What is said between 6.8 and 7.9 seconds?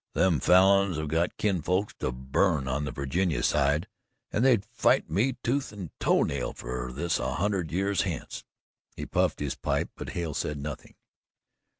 this a hundred